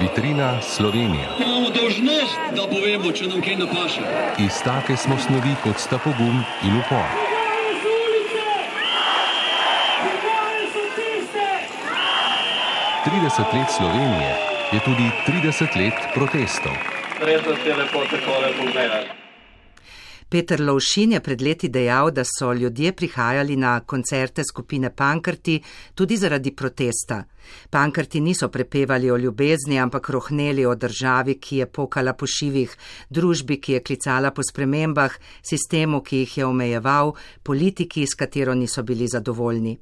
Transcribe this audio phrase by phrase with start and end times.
[0.00, 1.28] Vitrina Slovenija.
[1.40, 4.04] Imamo dožnost, da povemo, če nam kaj napaša.
[4.38, 7.08] Iz take smo snovi kot sta pogum in upor.
[13.04, 14.32] Trideset let Slovenije
[14.72, 16.76] je tudi 30 let protestov.
[17.20, 19.15] Res je lepo takole pogledati.
[20.28, 25.60] Peter Lovšin je pred leti dejal, da so ljudje prihajali na koncerte skupine Pankrti
[25.94, 27.24] tudi zaradi protesta.
[27.70, 32.76] Pankrti niso prepevali o ljubezni, ampak rohneli o državi, ki je pokala po šivih,
[33.10, 38.82] družbi, ki je klicala po spremembah, sistemu, ki jih je omejeval, politiki, s katero niso
[38.82, 39.78] bili zadovoljni.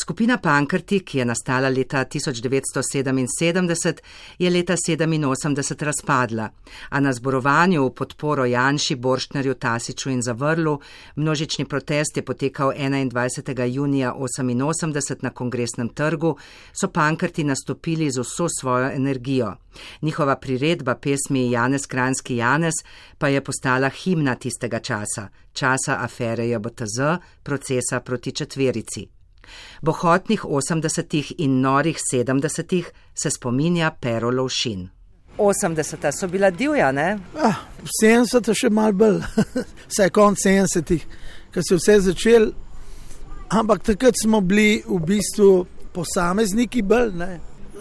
[0.00, 4.00] Skupina Pankrti, ki je nastala leta 1977,
[4.38, 6.50] je leta 1987 razpadla,
[6.88, 10.80] a na zborovanju v podporo Janši, Borštnerju, Tasiču in Zavrlu
[11.16, 13.64] množični protest je potekal 21.
[13.74, 16.36] junija 1988 na kongresnem trgu,
[16.72, 19.56] so Pankrti nastopili z vso svojo energijo.
[20.02, 22.74] Njihova priredba pesmi Janez Kranski Janez
[23.18, 27.00] pa je postala himna tistega časa, časa afere JBTZ,
[27.42, 29.13] procesa proti četverici.
[29.82, 34.88] Bohotnih 80-ih in norih 70-ih se spominja Pero Lovšin.
[35.38, 37.18] 80-ta so bila divja, ne?
[37.36, 37.66] Ah,
[38.02, 39.22] 70-ta še mal bolj,
[39.90, 41.06] vse konc 70-ih,
[41.54, 42.52] ko se je vse začel.
[43.54, 45.50] Ampak takrat smo bili v bistvu
[45.94, 47.32] posamezniki bolj, ne?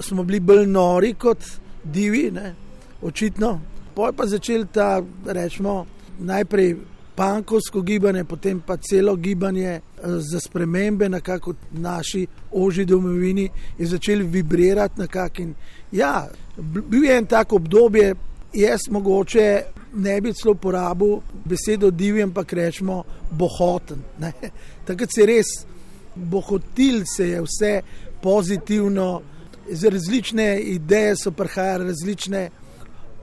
[0.02, 1.46] smo bili bolj nori kot
[1.84, 2.54] divi, ne?
[3.02, 3.60] očitno.
[3.94, 5.86] Poj pa začel ta, rečemo,
[6.20, 6.76] najprej
[7.16, 13.86] pankovsko gibanje, potem pa celo gibanje eh, za spremembe na kako naši oži domovini je
[13.88, 15.54] začel vibrirati na kak in
[15.92, 18.16] ja, bil je en tak obdobje,
[18.54, 23.98] jaz mogoče ne bi celo uporabil besedo divji, ampak rečemo bohoten.
[24.20, 24.34] Ne?
[24.88, 25.48] Takrat se res
[26.16, 27.82] bohotil se je vse
[28.22, 29.22] pozitivno,
[29.70, 32.50] z različne ideje so prihajale različne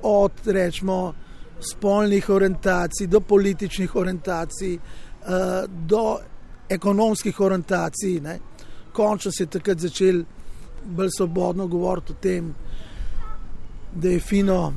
[0.02, 1.14] od rečemo
[1.60, 6.18] spolnih orientacij, do političnih orientacij, uh, do
[6.68, 8.20] ekonomskih orientacij.
[8.20, 8.38] Ne.
[8.92, 10.24] Končno se je takrat začel
[10.84, 12.54] bolj svobodno govoriti o tem,
[13.94, 14.72] da je fino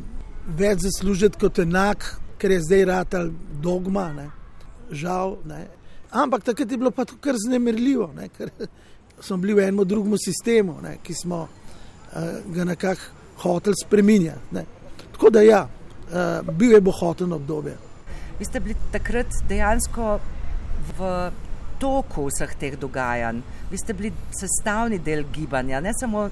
[0.57, 2.05] več zaslužiti kot enak,
[2.38, 3.29] ker je zdaj ratal
[3.61, 4.29] dogma, ne.
[4.91, 5.38] žal.
[5.45, 5.67] Ne.
[6.11, 8.49] Ampak takrat je bilo pa to kar znemirljivo, ne, ker
[9.25, 13.01] smo bili v enem drugem sistemu, ne, ki smo uh, ga nekako
[13.43, 14.66] hoteli spremenjati.
[15.13, 15.67] Tako da ja
[16.57, 17.78] bil je bohoten obdobje.
[18.40, 20.19] Vi ste bili takrat dejansko
[20.97, 21.09] v
[21.79, 23.41] toku vseh teh dogajanj,
[23.72, 26.29] vi ste bili sestavni del gibanja, ne samo,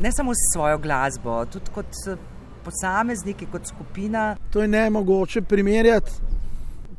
[0.00, 2.20] ne samo s svojo glasbo, tudi kot eh,
[2.64, 4.36] posamezniki, kot skupina.
[4.50, 6.12] To je ne mogoče primerjati.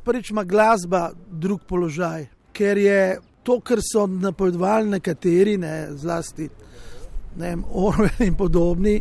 [0.05, 6.49] Prvič ima glasba drug položaj, ker je to, kar so napovedovali nekateri, ne, zlasti
[7.37, 8.99] ne, Orwell in podobni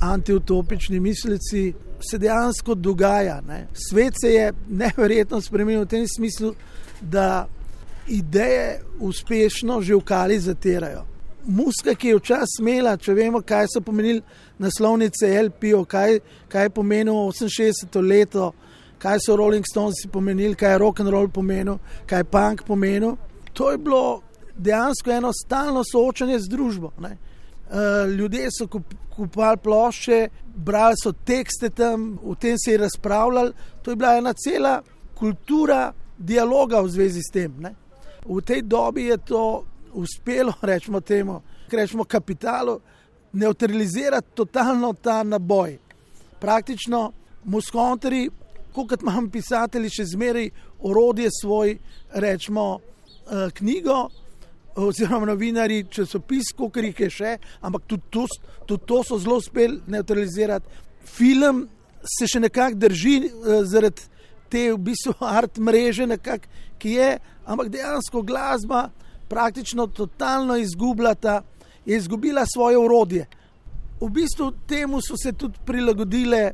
[0.00, 1.72] antiutopični mislici,
[2.10, 3.40] se dejansko dogaja.
[3.48, 3.66] Ne.
[3.90, 6.54] Svet se je neverjetno spremenil v tem smislu,
[7.00, 7.48] da
[8.08, 11.04] ideje uspešno že v kali zatirajo.
[11.46, 14.22] Muska, ki je včasih imela, če vemo, kaj so pomenili
[14.58, 18.02] naslovnice LPO, kaj, kaj je pomenilo 68.
[18.02, 18.52] leto,
[18.98, 23.14] kaj so Rolling Stones pomenili, kaj je rock and roll pomenil, kaj je punk pomenil.
[23.52, 24.22] To je bilo
[24.56, 26.90] dejansko eno stalno soočanje z družbo.
[27.00, 27.16] Ne.
[27.66, 28.68] Uh, ljudje so
[29.16, 33.52] kupovali plošče, brali so tekste tam, o tem se je razpravljali.
[33.82, 34.82] To je bila ena cela
[35.18, 37.54] kultura dialoga v zvezi s tem.
[37.58, 37.74] Ne?
[38.26, 42.80] V tej dobi je to uspelo, rečemo temu, rečemo kapitalu,
[43.32, 45.78] neutralizirati totalno ta naboj.
[46.40, 47.12] Praktično
[47.44, 48.28] muskonteri,
[48.72, 50.50] kot imam pisatelji, še zmeraj
[50.84, 51.78] orodje svoj,
[52.14, 54.08] rečemo uh, knjigo
[54.76, 57.32] oziroma novinari, časopis, kot jih je še,
[57.64, 58.26] ampak tudi to,
[58.68, 60.84] tudi to so zelo uspeli neutralizirati.
[61.06, 61.64] Film
[62.04, 64.04] se še nekako drži uh, zaradi
[64.52, 66.46] te v bistvu art mreže, nekak,
[66.78, 67.10] ki je,
[67.48, 68.88] ampak dejansko glasba
[69.30, 71.40] praktično totalno izgubljata,
[71.86, 73.26] je izgubila svoje urodje.
[74.00, 76.50] V bistvu temu so se tudi prilagodile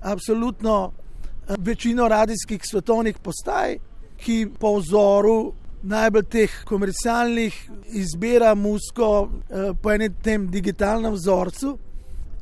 [0.00, 3.78] absolutno uh, večino radijskih svetovnih postaj,
[4.16, 7.54] ki po vzoru najbolj teh komercialnih
[7.94, 11.76] izbira musko eh, po enem tem digitalnem vzorcu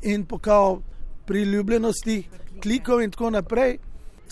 [0.01, 0.81] in po kao
[1.25, 2.23] priljubljenosti
[2.61, 3.77] klikov in tako naprej.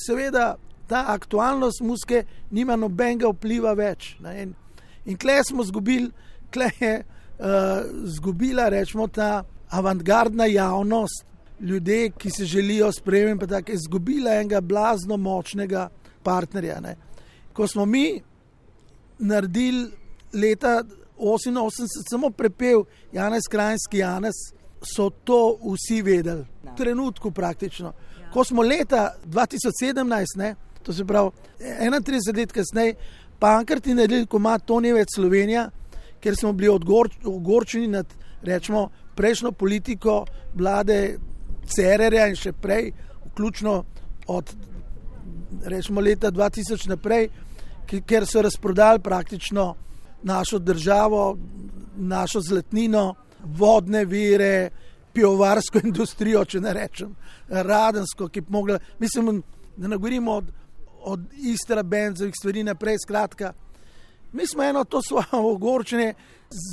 [0.08, 0.56] Seveda
[0.88, 4.16] ta aktualnost muske nima nobenega vpliva več.
[4.42, 4.54] In,
[5.06, 6.10] in klej smo zgubili,
[6.54, 7.46] klej je uh,
[8.16, 11.26] zgubila, rečemo, ta avantgardna javnost,
[11.60, 15.90] ljudje, ki se želijo spremljati, pa tako je zgubila enega blazno močnega
[16.24, 16.80] partnerja.
[16.82, 16.96] Ne.
[17.54, 18.22] Ko smo mi
[19.20, 19.92] naredili
[20.34, 20.84] leta
[21.18, 21.70] 88,
[22.10, 24.34] samo prepel Janez Krajinski Janez,
[24.96, 27.94] so to vsi vedeli, v trenutku praktično.
[28.34, 31.30] Ko smo leta 2017, ne, to se pravi
[31.60, 32.96] 31 let kasneje,
[33.40, 35.70] pankrti naredili komat To ni več Slovenija,
[36.20, 36.70] ker smo bili
[37.24, 38.08] ogorčeni nad
[38.42, 40.26] rečemo, prejšnjo politiko
[40.56, 41.18] vlade
[41.70, 42.92] Cererja in še prej,
[43.30, 43.84] vključno
[44.28, 44.54] od
[45.66, 47.30] rečemo, leta 2000 naprej,
[47.88, 49.76] ker so razprodali praktično
[50.24, 51.38] našo državo,
[51.96, 54.70] našo zlatnino, vodne vire,
[55.14, 57.16] pivovarsko industrijo, če ne rečem,
[57.50, 59.44] radensko, ki bi mogla, mislim,
[59.76, 60.52] da ne govorimo od,
[61.04, 63.54] od istra benzovih stvari naprej, skratka.
[64.32, 66.14] Mi smo eno to svoje ogorčenje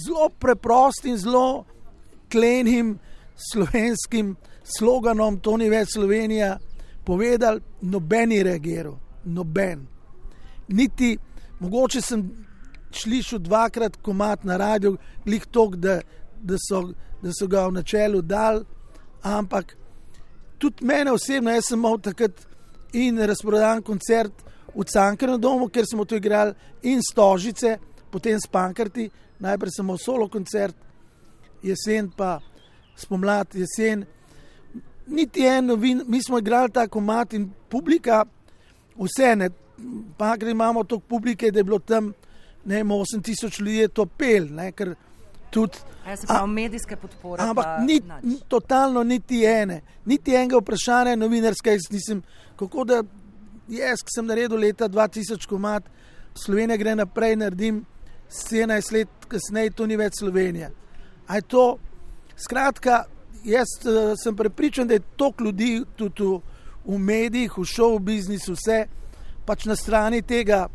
[0.07, 1.65] zelo preprostim, zelo
[2.33, 2.99] klenim
[3.53, 4.37] slovenskim
[4.79, 6.59] sloganom, to ni več Slovenija,
[7.05, 9.87] povedali, noben je reagiral, noben.
[10.71, 11.17] Niti,
[11.59, 12.25] mogoče sem
[12.93, 16.01] slišal dvakrat komat na radiju, glih tok, da,
[16.43, 16.83] da, so,
[17.23, 18.63] da so ga v načelu dal,
[19.23, 19.77] ampak
[20.59, 22.47] tudi mene osebno, jaz sem imel takrat
[22.93, 24.33] in razprodan koncert
[24.75, 27.79] v Cankarnem domu, ker smo to igrali in stožice,
[28.11, 30.77] potem s pankrti, najprej samo solo koncert,
[31.63, 32.39] jesen pa
[32.97, 34.05] spomlad, jesen.
[35.07, 38.25] Niti en novin, mi smo igrali ta komat in publika,
[38.95, 39.51] vse ne,
[40.17, 42.13] pa gre imamo toliko publike, da je bilo tam
[42.65, 44.95] ne vem, 8000 ljudi to pel, ne, ker
[45.51, 45.79] tudi.
[46.07, 47.43] Ja, se pravi, medijske podpore.
[47.43, 52.23] Ampak ni, ni, totalno niti ene, niti enega vprašanja novinarskega, jaz nisem,
[52.59, 53.03] kako da
[53.71, 55.89] jaz, ki sem naredil leta 2000 komat,
[56.35, 57.85] Slovenija gre naprej, naredim
[58.31, 60.71] 17 let kasneje, to ni več Slovenija.
[61.31, 61.65] Aj to,
[62.39, 63.05] skratka,
[63.45, 66.39] jaz uh, sem prepričan, da je toliko ljudi tudi v,
[66.85, 68.85] v medijih, v šovu biznisu, vse
[69.51, 70.69] pač na strani tega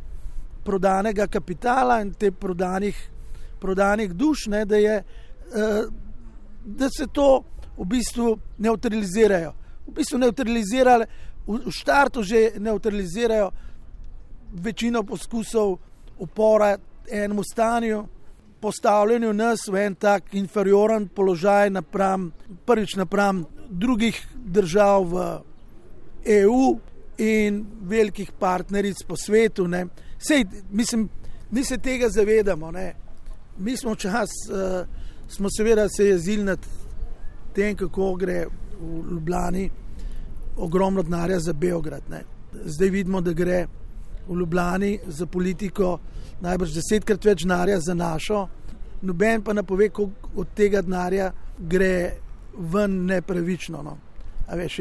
[0.66, 2.98] prodanega kapitala in te prodanih,
[3.62, 5.86] prodanih duš, ne, da, je, uh,
[6.66, 7.44] da se to
[7.78, 9.54] v bistvu neutralizirajo.
[9.88, 11.06] V bistvu neutralizirajo,
[11.48, 13.52] v štartu že neutralizirajo
[14.60, 15.78] večino poskusov
[16.20, 16.76] upora
[17.12, 18.02] enemu stanju,
[18.60, 22.32] postavljanju nas v en tak inferioren položaj, napram,
[22.66, 25.24] prvič napram drugih držav v
[26.42, 26.76] EU
[27.18, 29.68] in velikih partneric po svetu.
[30.20, 31.10] Sej, mislim,
[31.52, 32.72] mi se tega zavedamo.
[32.72, 32.94] Ne?
[33.58, 34.88] Mi smo čas, uh,
[35.28, 36.60] smo seveda se jezili nad
[37.54, 38.46] tem, kako gre
[38.80, 39.70] v Ljubljani
[40.58, 42.04] ogromno denarja za Beograd.
[42.10, 42.24] Ne?
[42.66, 43.68] Zdaj vidimo, da gre
[44.28, 46.00] v Ljubljani za politiko
[46.42, 48.48] najbrž desetkrat več denarja za našo,
[49.02, 52.12] noben pa ne pove, koliko od tega denarja gre
[52.58, 53.84] ven nepravično.
[53.84, 53.98] No.
[54.52, 54.80] Veš,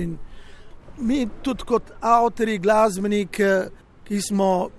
[0.99, 3.51] mi, tudi kot avtori, glasbeniki,
[4.05, 4.71] ki smo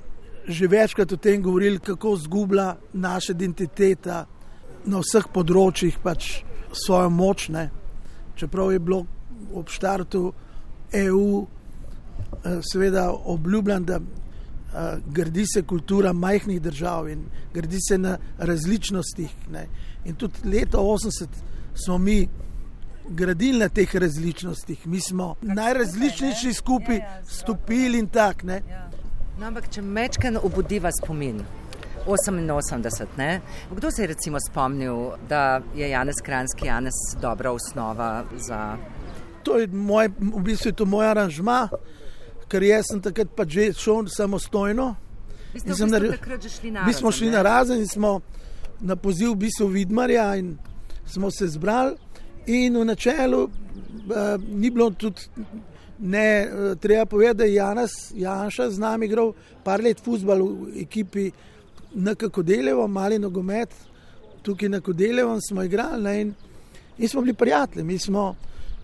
[0.45, 4.25] že večkrat o tem govorili, kako zgublja naša identiteta
[4.85, 7.47] na vseh področjih, pač svojo moč.
[7.49, 7.71] Ne.
[8.37, 8.99] Čeprav je bilo
[9.57, 10.21] ob štartu
[10.93, 11.47] EU,
[12.43, 13.99] eh, seveda obljubljen, da
[15.07, 19.29] gradi se kultura majhnih držav in gradi se na različnostih.
[19.51, 19.67] Ne.
[20.05, 21.27] In tudi leta 80
[21.85, 22.27] smo mi
[23.09, 28.47] gradili na teh različnostih, mi smo najrazličnejši skupaj ja, stopili in tako.
[28.49, 28.89] Ja.
[29.39, 31.43] No, ampak če mečken obudiva spomin.
[32.05, 33.05] 88.
[33.17, 33.41] Ne?
[33.71, 38.77] Kdo se je recimo spomnil, da je Janez Kranski Janez dobra osnova za.
[39.43, 41.67] To je moj, v bistvu je to moj aranžma
[42.49, 44.95] ker jaz sem takrat pa že šel samostojno.
[46.85, 48.19] Mi smo šli na razen in smo
[48.79, 50.57] na poziv v bistvu Vidmarja in
[51.05, 51.95] smo se zbrali.
[52.47, 53.49] In v načelu uh,
[54.49, 55.21] ni bilo tudi,
[55.99, 59.33] ne, uh, treba povedati, da je Janas Janša z nami igral
[59.63, 61.31] par let futbal v ekipi
[61.95, 63.69] nekako delevo, mali nogomet,
[64.41, 66.33] tukaj na Kodelevo smo igrali ne, in,
[66.97, 67.83] in smo bili prijatelji.
[67.83, 68.35] Mi smo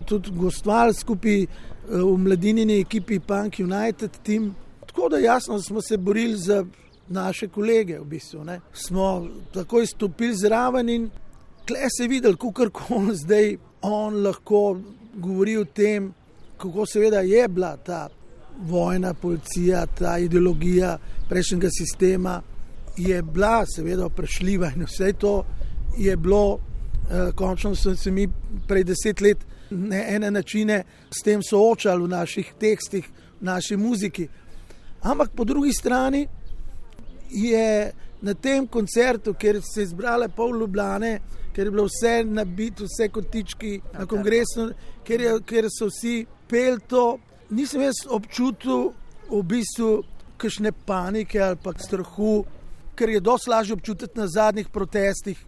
[0.04, 1.46] tudi gostovali skupaj
[1.88, 4.54] v mladini ekipi Punk United Team.
[4.86, 6.64] Tako da jasno smo se borili za
[7.08, 8.44] naše kolege, v bistvu.
[8.44, 8.60] Ne.
[8.72, 11.10] Smo takoj stopili zraven in
[11.66, 14.80] kle se videli, kako koli zdaj on lahko
[15.14, 16.12] govori o tem,
[16.58, 18.08] kako seveda je bila ta
[18.60, 22.42] vojna, policija, ta ideologija prejšnjega sistema.
[22.96, 25.44] Je bila seveda prešljiva in vse to
[25.98, 26.58] je bilo,
[27.10, 28.28] eh, končno smo se mi
[28.68, 33.08] pred deset leti na ene načine s tem soočali v naših tekstih,
[33.40, 34.28] v naši muziki.
[35.02, 36.28] Ampak po drugi strani
[37.30, 37.92] je
[38.22, 41.18] na tem koncertu, kjer se je zbrala pol Ljubljane,
[41.52, 44.70] ker je bilo vse nabito, vse kotički na kongresu,
[45.04, 47.18] ker, je, ker so vsi pel to,
[47.50, 48.92] nisem jaz občutil
[49.30, 49.90] v bistvu
[50.38, 52.44] kakšne panike ali pa strahu,
[52.94, 55.38] ker je dosti lažje občutiti na zadnjih protestih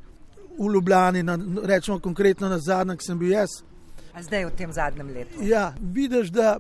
[0.59, 3.63] v Ljubljani, na, rečemo konkretno na zadnjem, ki sem bil jaz.
[4.15, 5.43] A zdaj v tem zadnjem letu.
[5.43, 6.59] Ja, vidiš, da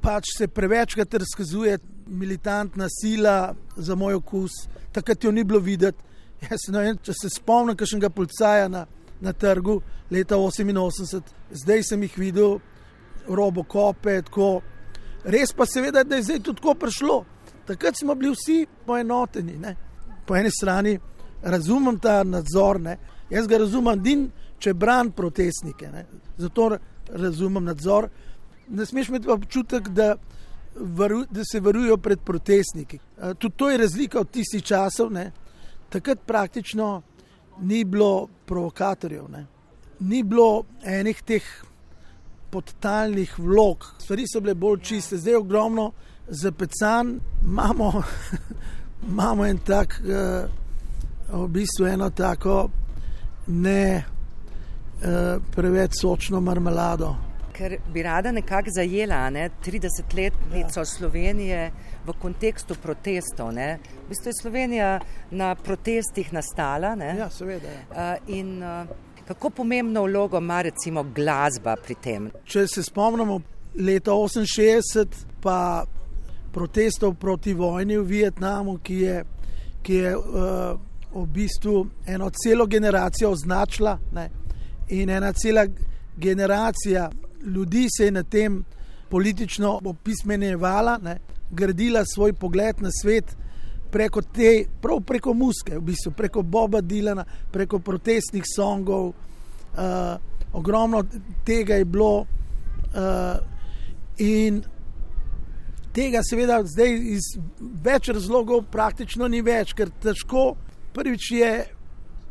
[0.00, 4.52] pač se prevečkrat razkazuje militantna sila za moj okus,
[4.92, 6.02] takrat jo ni bilo videti.
[6.40, 8.84] Jaz, no, če se spomnim, kakšnega policaja na,
[9.20, 12.58] na trgu leta 88, zdaj sem jih videl,
[13.28, 14.60] robo kope, tako.
[15.26, 17.24] Res pa seveda, da je zdaj tudi tako prišlo.
[17.66, 19.56] Takrat smo bili vsi poenoteni.
[19.58, 19.74] Ne?
[20.26, 20.98] Po eni strani
[21.42, 22.98] razumem ta nadzor, ne?
[23.30, 26.04] jaz ga razumem, din, če bran protestnike, ne?
[26.38, 26.76] zato
[27.10, 28.08] razumem nadzor.
[28.68, 30.14] Ne smeš imeti občutek, da,
[30.80, 32.98] varu, da se varujo pred protestniki.
[33.38, 35.12] Tudi to je razlika od tistih časov.
[35.12, 35.32] Ne?
[35.88, 37.02] Takrat praktično
[37.60, 39.46] ni bilo provokatorjev, ne?
[40.00, 41.44] ni bilo enih teh
[42.50, 45.92] podtalnih vlog, stvari so bile bolj čiste, zdaj je ogromno
[46.28, 48.02] zapecan, imamo,
[49.10, 50.00] imamo en tak,
[51.32, 52.68] v bistvu eno tako
[53.46, 54.04] ne
[55.54, 57.16] preveč sočno marmelado.
[57.56, 60.84] Ker bi rada nekako zajela ne, 30-letnico ja.
[60.84, 61.70] Slovenije
[62.06, 63.52] v kontekstu protestov.
[63.56, 63.78] Ne.
[64.04, 64.90] V bistvu je Slovenija
[65.30, 66.94] na protestih nastala.
[66.94, 67.14] Ne.
[67.18, 67.72] Ja, seveda.
[67.72, 67.84] Ja.
[67.90, 72.28] Uh, in, uh, Kako pomembno vlogo ima recimo glasba pri tem?
[72.44, 73.40] Če se spomnimo
[73.74, 75.84] leta 68, pa
[76.54, 79.16] protestov proti vojni v Vietnamu, ki je,
[79.82, 80.78] ki je uh,
[81.10, 84.28] v bistvu eno celo generacijo označila ne?
[84.88, 85.66] in ena cela
[86.16, 87.10] generacija
[87.46, 88.64] ljudi se je na tem
[89.08, 91.18] politično opismenjevala, ne?
[91.50, 93.36] gradila svoj pogled na svet
[93.90, 99.06] preko te, prav preko muske, v bistvu, preko Boba Dilana, preko protestnih songov.
[99.06, 100.16] Uh,
[100.52, 101.04] ogromno
[101.44, 103.38] tega je bilo, uh,
[104.18, 104.62] in
[105.96, 107.30] tega, seveda, zdaj iz
[107.84, 110.56] več razlogov praktično ni več, ker težko,
[110.96, 111.52] prvič je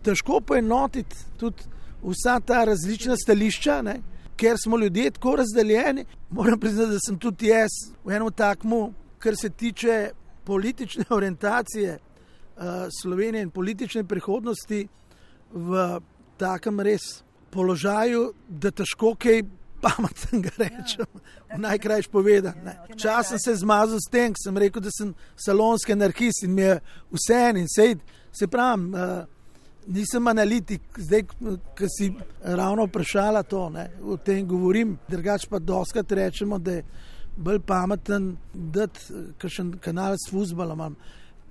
[0.05, 1.65] težko poenotiti tudi
[2.05, 3.81] vsa ta različna stališča.
[3.81, 3.95] Ne?
[4.35, 7.71] Ker smo ljudje tako razdeljeni, moram priznati, da sem tudi jaz
[8.03, 10.09] v enem takmu, kar se tiče
[10.43, 12.63] politične orientacije uh,
[13.01, 14.87] Slovenije in politične prihodnosti
[15.53, 15.99] v
[16.37, 19.43] takem res položaju, da težko kaj
[19.85, 21.05] pametnega rečem,
[21.49, 22.53] ja, najkrajš povedan.
[22.97, 25.13] Čas sem se zmazal s tem, sem rekel, da sem
[25.45, 26.79] salonski anarhist in mi je
[27.11, 27.95] vse en in sej,
[28.33, 28.93] se pravim.
[28.93, 29.34] Uh,
[29.87, 31.23] Nisem analitik, zdaj,
[31.77, 32.07] ki si
[32.41, 34.95] ravno vprašala to, ne, o tem govorim.
[35.07, 36.83] Drugač pa doskrat rečemo, da je
[37.37, 40.95] bolj pameten, da je kanal s fusbolom.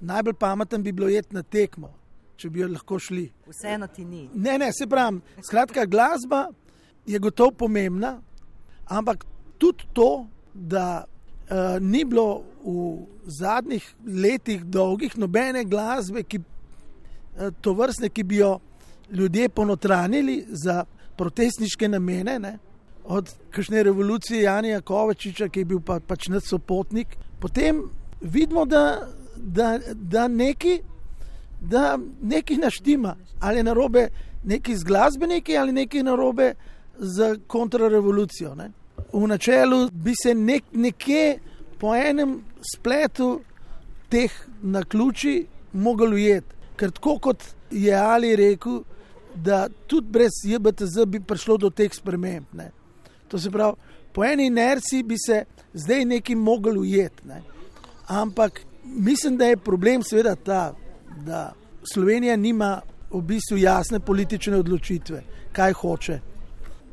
[0.01, 1.93] Najbolj pameten bi bilo jeti na tekmo,
[2.37, 3.29] če bi jo lahko šli.
[3.47, 4.29] Vseeno ti ni.
[4.35, 5.21] Ne, ne, se pravi.
[5.47, 6.49] Skratka, glasba
[7.07, 8.17] je gotovo pomembna,
[8.87, 9.25] ampak
[9.59, 13.07] tudi to, da uh, ni bilo v
[13.39, 16.54] zadnjih letih dolgih nobene glasbe, ki, uh,
[17.61, 18.59] to vrstne, ki bi jo
[19.11, 20.85] ljudje ponotranili za
[21.17, 22.39] protestniške namene.
[22.39, 22.59] Ne?
[23.05, 27.83] od kakšne revolucije Jana Kovačiča, ki je bil pa, pač nad sopotnik, potem
[28.21, 30.81] vidimo, da, da, da neki.
[31.65, 34.09] Da nekaj naštima, ali je narobe
[34.45, 36.51] nekaj z glasbeniki, ali nekaj narobe
[36.99, 38.55] z kontrarevolucijo.
[38.55, 38.69] Ne?
[39.13, 41.39] V načelu bi se nek, nekje
[41.81, 42.43] po enem
[42.75, 43.41] spletu
[44.13, 46.55] teh na ključi mogel ujeti.
[46.77, 48.83] Ker tako kot je Ali rekel,
[49.35, 52.47] da tudi brez JBTZ bi prišlo do teh sprememb.
[52.53, 52.71] Ne?
[53.29, 53.75] To se pravi,
[54.13, 57.29] po eni inerciji bi se zdaj nekaj mogel ujeti.
[57.29, 57.43] Ne?
[58.07, 60.75] Ampak mislim, da je problem seveda ta,
[61.27, 61.53] da
[61.93, 66.21] Slovenija nima v bistvu jasne politične odločitve, kaj hoče.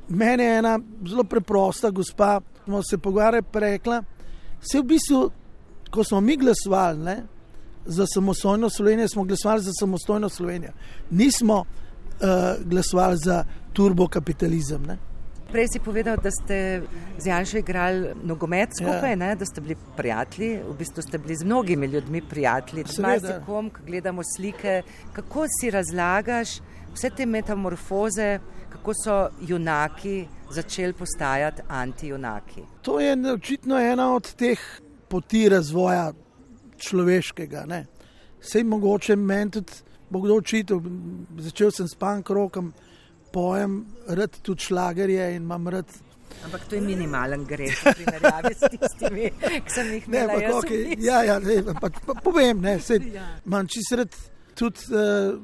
[0.10, 4.04] Mene je ena zelo preprosta gospa, smo se pogovarjali, rekla,
[4.62, 5.32] se v bistvu,
[5.92, 7.18] ko smo mi glasovali
[7.86, 10.72] za samostojno Slovenijo, smo glasovali za samostojno Slovenijo.
[11.10, 11.66] Nismo uh,
[12.66, 14.84] glasovali za turbokapitalizem.
[14.84, 14.98] Ne.
[15.52, 16.82] Prej si povedal, da ste
[17.20, 19.16] z Janšo igrali nogomet skupaj, ja.
[19.16, 22.84] ne, da ste bili prijatelji, v bistvu ste bili z mnogimi ljudmi prijatelji.
[22.88, 24.82] Z marsikom, ko gledamo slike,
[25.14, 26.60] kako si razlagaš
[26.94, 32.64] vse te metamorfoze, kako so junaki začeli postajati antijunaki.
[32.82, 34.60] To je očitno ena od teh
[35.08, 36.14] poti razvoja
[36.82, 37.66] človeškega.
[37.70, 37.86] Ne.
[38.42, 40.80] Sej mogoče meni tudi bo kdo učitelj,
[41.40, 42.74] začel sem s pankrokom
[43.32, 45.88] pojem, rad tudi šlagerje in imam rad.
[46.46, 50.28] Ampak to je minimalen greh, pri primerjavi s tistimi, ki sem jih imel.
[50.28, 53.28] Ne, okay, ja, ja, ne, pa, pa, povem, ne, se, ja.
[53.46, 54.18] imam čist rad
[54.56, 55.38] tudi uh,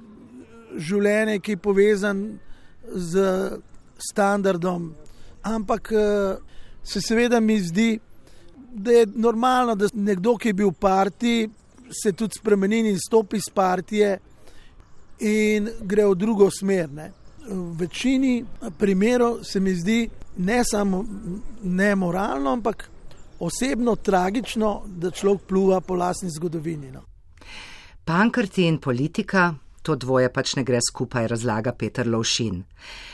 [0.75, 2.23] življenje, ki je povezan
[2.91, 3.23] z
[4.09, 4.91] standardom.
[5.47, 6.43] Ampak uh,
[6.83, 7.93] se seveda mi zdi,
[8.71, 11.49] da je normalno, da nekdo, ki je bil v partiji,
[11.91, 14.19] se tudi spremeni in stopi iz partije.
[15.19, 16.89] in gre v drugo smer.
[16.89, 17.11] Ne.
[17.47, 18.45] V večini
[18.77, 21.05] primerov se mi zdi ne samo
[21.63, 22.89] nemoralno, ampak
[23.39, 26.91] osebno tragično, da človek pluva po lastni zgodovini.
[26.91, 27.01] No.
[28.05, 29.53] Pankrti in politika,
[29.87, 32.59] to dvoje pač ne gre skupaj, razlaga Peter Lovšin.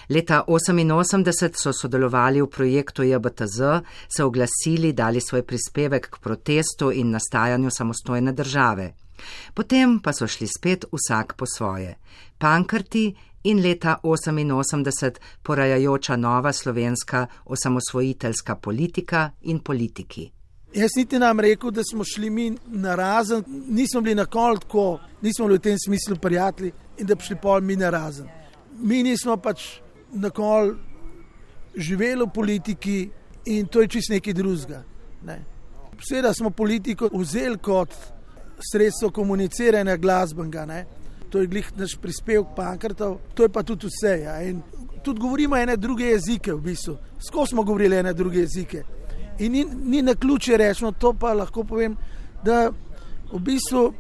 [0.10, 3.62] Leta 1988 so sodelovali v projektu JBTZ,
[4.10, 8.94] se oglasili, dali svoj prispevek k protestu in nastajanju samostojne države.
[9.54, 11.96] Potem pa so šli spet vsak po svoje.
[12.38, 13.14] Pankrti
[13.44, 20.32] in leta 1988 porajajoča nova slovenska osamosvojiteljska politika in politiki.
[20.74, 25.00] Jaz niti nam rekel, da smo šli mi na razen, nismo bili na kol tako,
[25.22, 28.28] nismo bili v tem smislu prijatelji in da bi šli pol mi na razen.
[28.80, 29.68] Mi nismo pač
[30.14, 30.74] na kol
[31.76, 33.10] živeli v politiki
[33.46, 34.84] in to je čist nekaj drugega.
[35.26, 35.44] Ne.
[36.02, 37.94] Seveda smo politiko vzeli kot
[38.72, 40.86] sredstvo komuniciranja glasbenega, ne.
[41.30, 44.20] to je glih naš prispevek pankrtov, to je pa tudi vse.
[44.22, 44.36] Ja.
[45.04, 48.84] Tudi govorimo ene druge jezike v bistvu, skozi smo govorili ene druge jezike.
[49.40, 51.96] In ni, ni na ključe rečeno, to pa lahko povem,
[52.44, 52.70] da
[53.32, 53.94] v bistvu,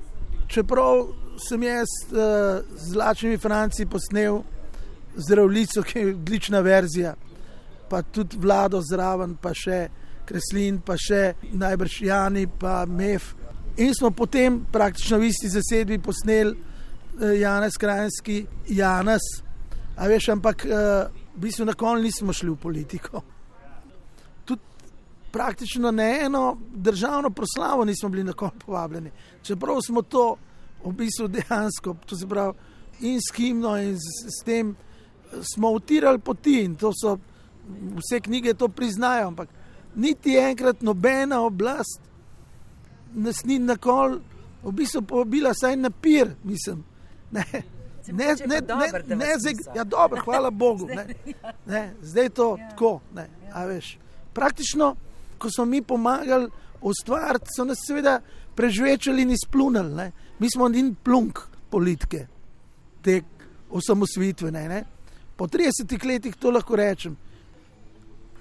[0.47, 1.07] čeprav
[1.41, 4.41] sem jaz uh, z lačnimi Franci posnel
[5.15, 7.15] zdravljico, ki je odlična verzija,
[7.89, 9.87] pa tudi vlado zraven, pa še
[10.25, 13.33] kreslin, pa še najbrž Jani, pa Mef.
[13.77, 19.25] In smo potem praktično v isti zasedbi posneli uh, Janes Krajinski, Janes,
[19.97, 23.32] a veš, ampak uh, v bistvu na koncu nismo šli v politiko
[25.33, 29.11] praktično na eno državno proslavo nismo bili na koncu povabljeni.
[29.41, 30.35] Čeprav smo to
[30.85, 32.53] v bistvu dejansko, to se pravi,
[33.01, 34.75] in s kimno, in s, s tem
[35.53, 37.17] smo utirali poti in to so
[37.95, 39.49] vse knjige to priznajo, ampak
[39.95, 42.01] niti enkrat nobena oblast
[43.13, 44.19] nas ni na kol,
[44.63, 46.83] v bistvu povabila saj na pir, mislim.
[47.31, 47.45] Ne.
[48.07, 50.87] Ne, ne, ne, ne, zdaj, ja, dobro, hvala Bogu.
[50.87, 51.07] Ne,
[51.65, 52.69] ne, zdaj je to ja.
[52.69, 52.99] tako.
[53.15, 53.29] Ne,
[53.67, 53.97] veš,
[54.33, 54.95] praktično
[55.43, 56.48] ko smo mi pomagali
[56.81, 58.20] ustvariti, so nas seveda
[58.55, 60.11] prežvečali in izplunili.
[60.39, 61.39] Mi smo in plunk
[61.70, 62.27] politike,
[63.01, 63.22] te
[63.70, 64.83] osamosvitvene.
[65.35, 67.18] Po 30 letih to lahko rečem.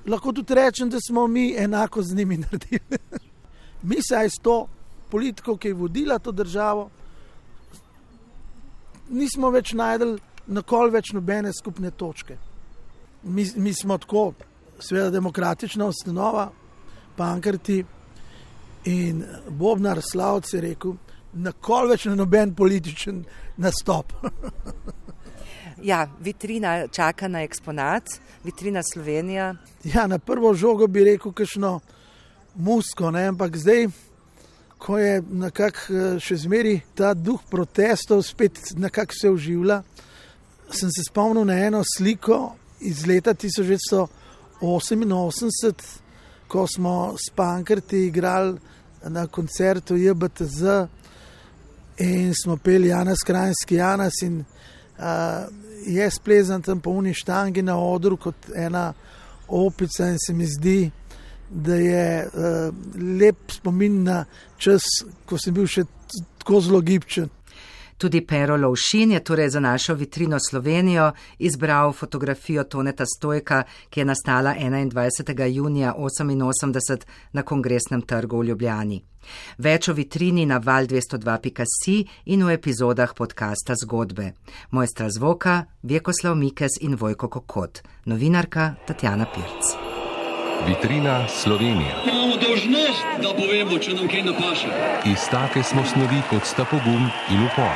[0.07, 2.98] Lahko tudi rečem, da smo mi enako z njimi naredili.
[3.83, 4.68] mi saj s to
[5.11, 6.90] politiko, ki je vodila to državo,
[9.11, 12.38] nismo več najdel na kol več nobene skupne točke.
[13.22, 14.33] Mi, mi smo tako,
[14.81, 16.50] seveda, demokratična osnova,
[17.16, 17.85] pankrti
[18.85, 20.96] in Bobnar Slavc je rekel,
[21.33, 23.25] na kol več na noben političen
[23.57, 24.12] nastop.
[25.90, 29.55] ja, vitrina čaka na eksponat, vitrina Slovenija.
[29.85, 31.81] Ja, na prvo žogo bi rekel, kakšno
[32.55, 33.27] musko, ne?
[33.33, 33.88] ampak zdaj,
[34.83, 39.83] ko je nekako še zmeri ta duh protestov spet nekako se oživlja,
[40.72, 46.02] sem se spomnil na eno sliko iz leta 1988
[46.48, 48.59] ko smo s Pankrti igrali
[49.05, 50.62] na koncertu JBTZ
[51.98, 55.05] in smo peli Janas Krajinski Janas in uh,
[55.87, 58.92] jaz plezam tam po uni štangi na odru kot ena
[59.48, 60.90] opica in se mi zdi,
[61.50, 62.74] da je uh,
[63.20, 64.24] lep spomin na
[64.57, 64.83] čas,
[65.26, 65.85] ko sem bil še
[66.38, 67.28] tako zelo gibčen.
[68.03, 74.05] Tudi Pero Lovšin je torej za našo vitrino Slovenijo izbral fotografijo Toneta Stojka, ki je
[74.05, 75.47] nastala 21.
[75.47, 79.05] junija 1988 na Kongresnem trgu v Ljubljani.
[79.59, 84.33] Več o vitrini na val202.si in v epizodah podcasta Zgodbe.
[84.71, 89.91] Mojstra zvoka Vjekoslav Mikes in Vojko Kokot, novinarka Tatjana Pirc.
[90.67, 91.97] Vitrina Slovenija.
[92.07, 94.69] Imamo dožnost, da povemo, če nam kaj napaše.
[95.05, 97.75] Iz take smo snovi kot sta pogum in upor.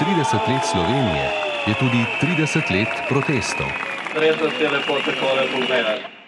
[0.00, 1.26] 30 let Slovenije
[1.66, 3.66] je tudi 30 let protestov.
[4.14, 6.19] Res je lepo takole pogledati.